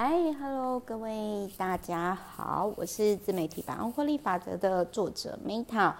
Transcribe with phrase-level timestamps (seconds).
[0.00, 5.92] 嗨，Hello，各位大家好，我是自媒体百万获利法则的作者 Meta。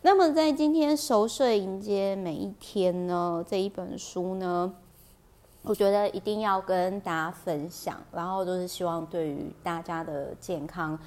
[0.00, 4.72] 那么在今天熟睡迎接每一天呢，这一本书呢，
[5.60, 10.98] 我觉得一定要跟大家分享，然后就是希望对于大家的健康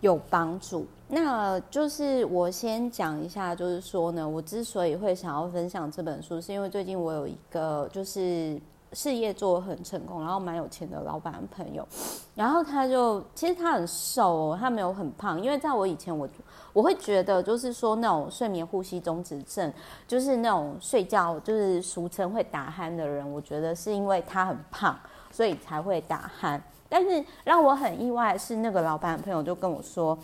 [0.00, 0.86] 有帮助。
[1.08, 8.58] 那就是我先讲一下，就是说呢，我之所以会想要分享这本书，是因为最近我有一个就是。
[8.94, 11.86] 事业做得很成功，然后蛮有钱的老板朋友，
[12.34, 16.28] 然后他就其实他很瘦哦，他没有很胖，因为在我以前我
[16.72, 19.72] 我会觉得就是说那种睡眠呼吸中止症，
[20.06, 24.98] 就是那种睡觉就是俗称会打鼾的人，我觉得是因为他很胖，
[25.30, 26.60] 所以才会打鼾。
[26.88, 30.16] 但是让我很意外的是，那个老板朋友就跟我说。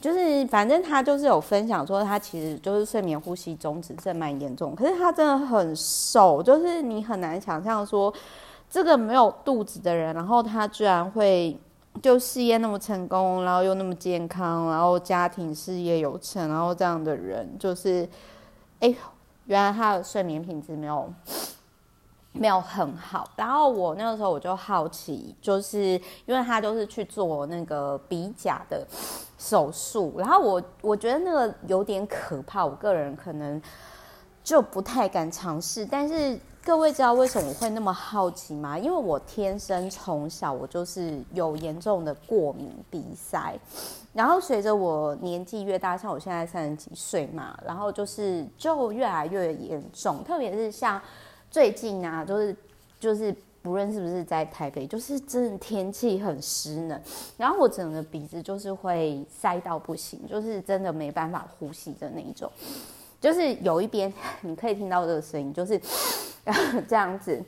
[0.00, 8.12] 就是，反正他就是有分享说，他其实就是睡眠呼吸中止症蛮严重，可是他真的很瘦，就是你很难想象说，
[8.70, 11.54] 这个没有肚子的人，然后他居然会
[12.00, 18.08] 就事业那么成功，然后又那么健康，然后家庭事业有成，然后这样的人，就是，
[18.78, 18.94] 哎，
[19.44, 21.12] 原来他的睡眠品质没有。
[22.32, 28.86] 没有很好，然后我那个时候我就好奇，就是因为他就是去做那个鼻甲的
[29.36, 33.60] 手术，然后我我觉得那个有点可怕，我个人可能
[34.44, 35.84] 就不太敢尝试。
[35.84, 38.78] 但是各位知道为什么我会那么好奇吗？
[38.78, 43.58] 因为我天生从小我就是有严重的过敏鼻塞，
[44.12, 51.02] 然后随着我年纪越大，像我现在三十几岁嘛，然后就是就越来越严重，特别是像。
[51.50, 52.56] 最近啊，就是
[53.00, 57.02] 就是不论是不是在台北，就是真的天气很湿冷，
[57.36, 62.50] 然后我整个鼻子就是会塞到不行，就是真的没办法呼吸的那一种，
[63.20, 64.12] 就是有一边
[64.42, 65.80] 你可以听到这个声音，就是
[66.88, 67.42] 这样子。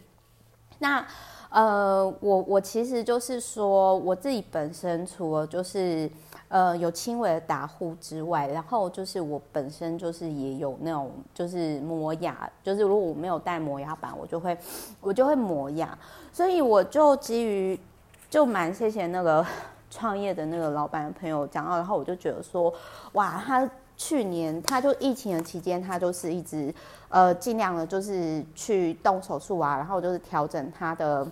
[0.81, 1.07] 那
[1.49, 6.11] 呃，我我其实就是说我自己本身除了就是。
[6.53, 14.55] 呃，有轻微的打呼之外，然后就是我本身就是也有那种就是磨牙，就是如果我没有带磨牙板，我就会
[15.01, 15.99] 我就会磨牙，
[16.31, 17.81] 所以我就基于
[18.29, 19.43] 就蛮谢谢那个
[19.91, 22.71] 创业的那个老板的朋友讲到，然后我就觉得说，
[23.13, 26.75] 哇，他去年他就疫情的期间，他就是一直
[27.09, 31.27] 呃尽量的就是去动手术啊，然后就是调整他的。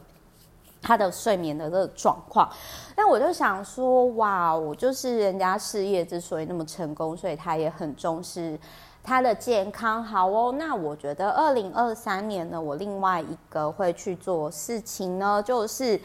[0.82, 2.50] 他的睡眠的这个状况，
[2.96, 8.58] 那我就想说，哇，我就是人家事业之所以那么成功，所以他也很重视
[9.02, 10.02] 他的健康。
[10.02, 16.00] 好哦，那我觉得二零二三年呢，我另外一个会去做事情呢，就是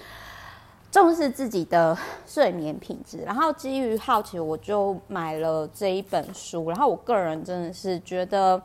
[0.91, 1.97] 重视自己的
[2.27, 3.19] 睡眠品质。
[3.19, 6.69] 然后基于好奇，我就买了这一本书。
[6.69, 8.61] 然后我个人真的是觉得。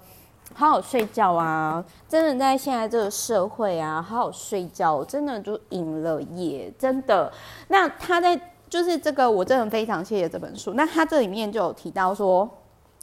[0.54, 1.82] 好好睡觉啊！
[2.08, 6.70] 真的在现在这个社会啊，好好睡觉，真的就赢了耶！
[6.78, 7.32] 真的。
[7.68, 8.38] 那他在
[8.68, 10.74] 就是这个，我真的非常谢谢这本书。
[10.74, 12.48] 那他这里面就有提到说，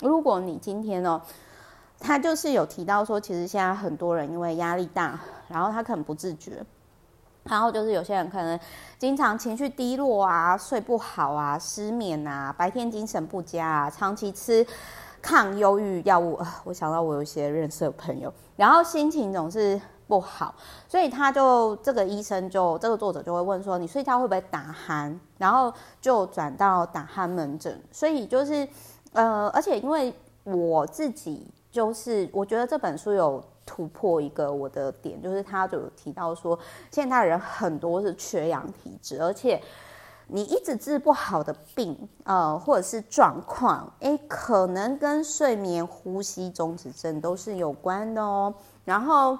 [0.01, 1.19] 如果你今天呢，
[1.99, 6.63] 他就是有提到说，其实现在很多人因为压力大，然后他可能不自觉，
[7.45, 8.59] 然后就是有些人可能
[8.99, 14.63] 经常情绪低落啊，睡不好啊，失眠啊，白天精神不佳啊，长期吃。
[15.21, 20.55] 抗忧郁药物，我想到我有一些认识的朋友，然后心情总是不好，
[20.87, 25.17] 所以他就这个医生就这个作者就会问说，你睡觉会不会打鼾？
[25.37, 28.67] 然后就转到打鼾门诊，所以就是
[29.13, 30.13] 呃，而且因为
[30.43, 36.57] 我自己就是我觉得这本书有突破一个我的点，就是他就有提到说，
[36.91, 39.61] 现在人很多是缺氧体质，而且。
[40.29, 48.53] 你一直治不好的病，呃，或者是状况，诶，可能跟睡眠呼吸中止症都是有关的哦。
[48.83, 49.37] 然后，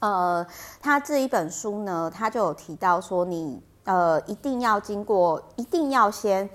[0.00, 0.46] 呃，
[0.82, 6.48] 他这一本书呢，他就有提到说你，你呃一定要经过，一定要先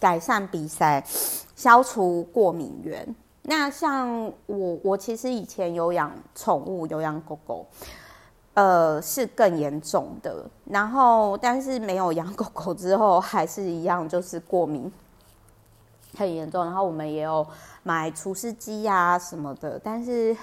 [0.00, 1.04] 改善鼻塞，
[1.54, 3.14] 消除过敏源。
[3.42, 7.66] 那像我，我其实以前有养宠物，有养狗狗。
[8.54, 14.92] 呃，是更严重的，然后但是没有养狗狗之后，还是一样，就是过敏
[16.18, 16.62] 很严重。
[16.62, 17.46] 然后我们也有
[17.82, 20.36] 买除湿机呀什么的，但是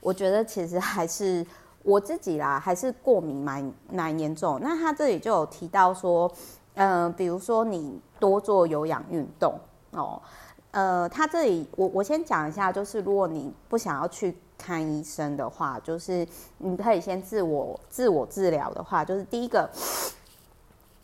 [0.00, 1.46] 我觉得其实还是
[1.84, 4.58] 我自己啦，还是过敏蛮蛮严重。
[4.60, 6.28] 那他这里就有提到说，
[6.74, 9.54] 嗯、比如说你多做有氧运动
[9.92, 10.20] 哦，
[10.72, 14.36] 呃，他这里我我先讲一下，就是如果你不想要去。
[14.60, 16.26] 看医生的话，就是
[16.58, 19.68] 你可以先自我自我治疗的话，就是第一个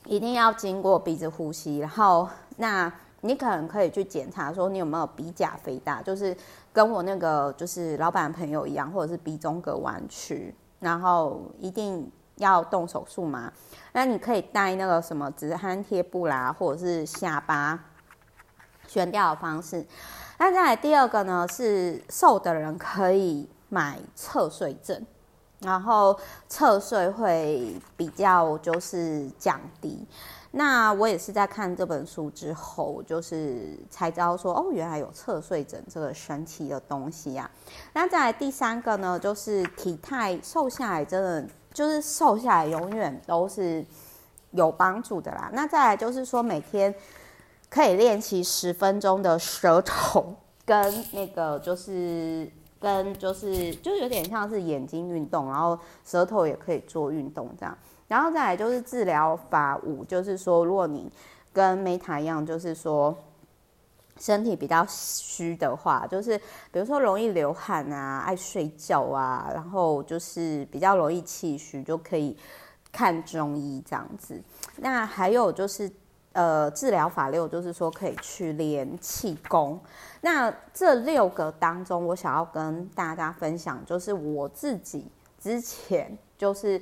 [0.04, 2.92] 一定要经过鼻子呼吸，然后那
[3.22, 6.36] 你可能可以去检查说你有没有鼻甲肥大，就是
[6.72, 13.50] 跟我那个就是老板朋友一样，或者是鼻中隔弯曲，然后一定要动手术嘛，
[13.92, 17.82] 那你可以带那个什么止汗贴布啦，或者是下巴
[18.86, 19.84] 悬吊的方式。
[20.38, 25.04] 那再来第二个呢，是瘦的人可以买侧睡枕，
[25.60, 26.18] 然后
[26.48, 30.06] 侧睡会比较就是降低。
[30.52, 37.50] 那我也是在看这本书之后，就是才知道说，哦，原来有侧睡枕这个神奇的东西呀、啊。
[37.92, 43.84] 那再来第三个呢，就是体态瘦下来，真的就是瘦下来永远都是
[44.52, 45.50] 有帮助的啦。
[45.52, 46.94] 那再来就是说，每天
[47.68, 50.34] 可以练习十分钟的舌头
[50.64, 57.76] 跟那个就是跟就是就有点像是眼睛运动，然后舌头也可以做运动这样。
[58.08, 61.10] 然后再来就是治疗法五，就是说，如果你
[61.52, 63.16] 跟 Meta 一样，就是说
[64.18, 66.38] 身体比较虚的话，就是
[66.70, 72.36] 比如说容易流汗啊、爱睡觉啊，然后就是比较容易气虚，就可以
[72.92, 74.40] 看中医这样子。
[74.76, 75.90] 那还有就是
[76.36, 79.80] 呃，治疗法六，就是说可以去练气功。
[80.20, 85.10] 那这六个当中，我想要跟大家分享，就是我自己
[85.40, 86.80] 之前就是。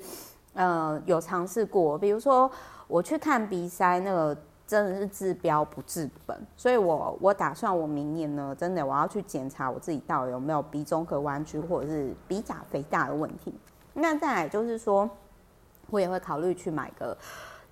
[0.57, 2.49] 呃，有尝试过，比如说
[2.87, 13.53] 我去看鼻塞，那个真的是治标不治本，所以我我打算我明年呢，真的我要去检查我自己到底有没有鼻中隔弯曲或者是鼻甲肥大的问题。
[13.95, 15.11] 那再来就是说，
[15.91, 17.19] 我也会考虑去买个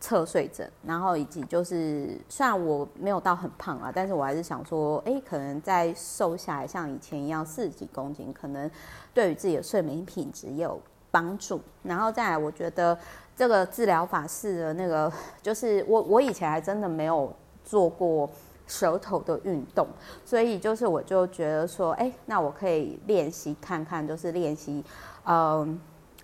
[0.02, 8.70] 侧睡枕，然后以及就是虽然我没有到很胖啊，但是我还是想说，哎、可能再瘦下来，像以前一样四十几公斤，可能
[9.14, 10.78] 对于自己的睡眠品质也有。
[11.14, 12.98] 帮助，然后再来，我觉得
[13.36, 15.12] 这个治疗法式的那个，
[15.42, 17.30] 就是我我以前还真的没有
[17.62, 18.26] 做过
[18.66, 19.86] 舌头的运动，
[20.24, 24.82] 所以就是我就觉得说，哎，那我可以练习看看，就是练习，
[25.26, 25.78] 嗯，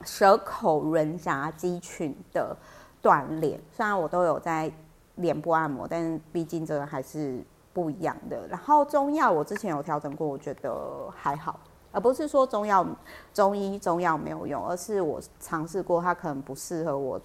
[0.07, 2.57] 舌口轮匝肌群的
[3.03, 3.61] 锻炼。
[3.71, 4.71] 虽然我都有在
[5.17, 7.43] 脸部按摩，但是毕竟这个还是
[7.73, 8.47] 不一样的。
[8.49, 11.59] 然后中药我之前有调整过，我觉得还好。
[11.91, 12.87] 而不是说中药、
[13.33, 17.21] 中医、中药没有用，而是我尝试过，它可能不适合我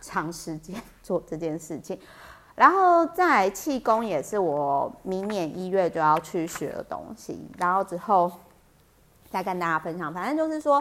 [0.00, 1.98] 长时间做这件事情。
[2.54, 8.30] 然后再来气功也是我明年一月就要去学的东西，然后之后
[9.34, 10.14] 再跟大家分享。
[10.14, 10.80] 反正就是说，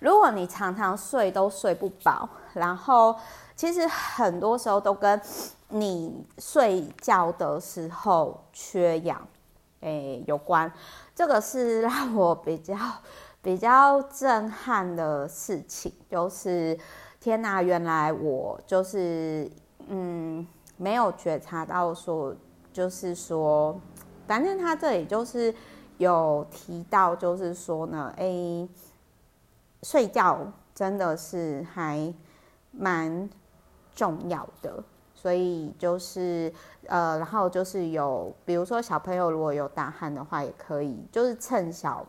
[0.00, 3.16] 如果你常常睡都睡不饱，然后
[3.56, 5.18] 其实很多时候都跟
[5.68, 9.26] 你睡觉的时候缺氧，
[9.80, 10.70] 诶有关。
[11.14, 12.76] 这个是让我比较
[13.40, 16.78] 比较震撼的事情，就是
[17.18, 19.50] 天哪，原来我就是
[19.88, 20.46] 嗯
[20.76, 22.36] 没有觉察到说，
[22.70, 23.80] 就是说，
[24.26, 25.54] 反正他这里就是
[25.98, 28.68] 有提到，就是说呢，哎，
[29.82, 30.40] 睡觉
[30.74, 32.12] 真的是还
[32.70, 33.28] 蛮
[33.94, 34.82] 重要的。
[35.14, 36.52] 所以就是
[36.86, 42.04] 呃，然后就是有，比如说小朋友如果有打鼾的话，也可以，就是趁小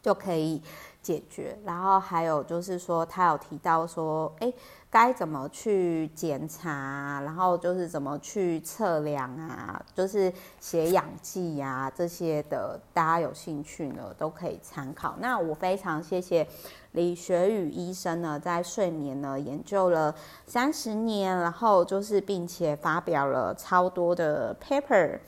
[0.00, 0.62] 就可以
[1.02, 1.58] 解决。
[1.64, 4.52] 然后还有就是说，他有提到说，哎，
[4.96, 15.14] 该怎么去检查，然后就是怎么去测量啊，就是血氧计啊这些的，大家有兴趣呢都可以参考。
[15.20, 16.48] 那我非常谢谢。
[16.92, 20.14] 李学宇医生呢，在睡眠呢研究了
[20.46, 25.18] 三十年，然后就是并且发表了超多的 paper，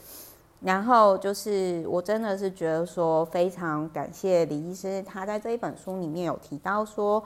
[0.60, 7.22] 然后就是我真的是觉得说非常感谢李医师，他在这一本书里面有提到说，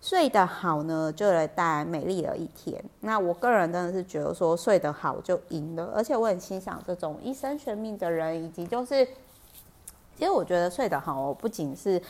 [0.00, 2.82] 睡得好呢就会带来美丽的一天。
[3.00, 9.04] 那我个人真的是觉得说睡得好就赢了，而且我很欣赏这种一生悬命的人，以及就是
[10.16, 12.00] 其实我觉得睡得好不仅是。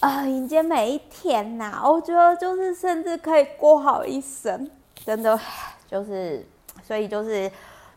[0.00, 4.70] 呃，迎接每一天呐、我觉得就是甚至可以过好一生，
[5.06, 5.40] 真的
[5.90, 6.46] 就是，
[6.82, 7.50] 所以就是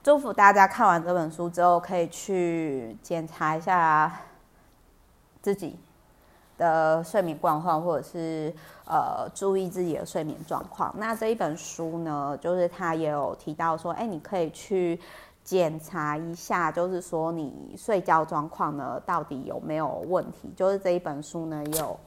[0.04, 4.22] 祝福大家看完这本书之后，可以去检查一下
[5.42, 5.78] 自己
[6.58, 8.54] 的睡眠状况，或者是
[8.86, 10.94] 呃注意自己的睡眠状况。
[10.98, 15.00] 那这一本书呢，就是他也有提到说，哎，你可以去。
[15.42, 20.54] 检查一下，就是说你睡觉状况呢，到底有没有问题？
[20.56, 22.00] 就是这一本书呢，也有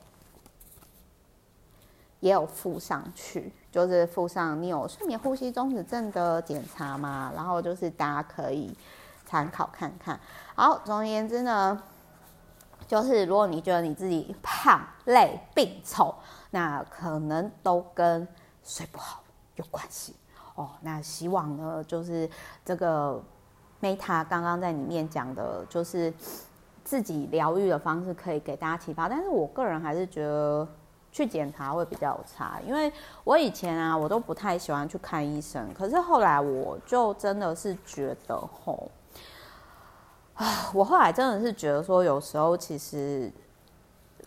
[2.21, 8.77] 也有附上去，就是附上你有睡眠呼吸中止症的检查嘛，然后就是大家可以
[9.25, 10.21] 参考看看。
[10.55, 11.83] 好，总而言之呢，
[12.87, 16.15] 就是如果你觉得你自己胖、累、病、丑，
[16.51, 18.29] 那可能都跟
[18.63, 19.23] 睡不好
[19.57, 20.15] 有关系。
[20.55, 22.29] 哦，那希望呢，就是
[22.63, 23.19] 这个
[23.81, 26.13] Meta 刚刚在里面讲的，就是
[26.85, 29.09] 自己疗愈的方式，可以给大家启发。
[29.09, 30.69] 但是我个人还是觉得
[31.13, 32.59] 去检查会比较有差。
[32.67, 32.93] 因为
[33.23, 38.91] 我以前啊，我都不太喜欢去看医生，可是后来我就真的是觉得吼，
[40.35, 43.31] 啊，我后来真的是觉得说，有时候其实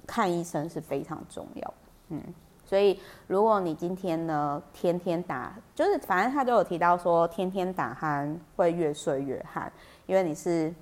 [0.08, 1.74] 看医生是非常重要，
[2.08, 2.22] 嗯。
[2.68, 9.72] 所以，如果你今天呢，天天打，就是反正他就有提到说，天天打鼾会越睡越汗，
[10.08, 10.74] 因为你是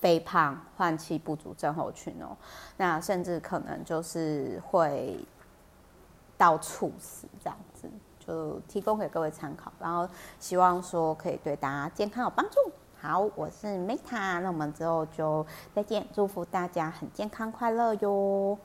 [0.00, 2.36] 肥胖换气不足症候群哦，
[2.76, 5.18] 那甚至可能就是会
[6.36, 7.88] 到猝死这样子，
[8.18, 10.06] 就提供给各位参考，然后
[10.38, 12.56] 希望说可以对大家健康有帮助。
[13.00, 18.54] 好，我是 Meta，那我们之后就再见，祝福大家很健康快乐哟。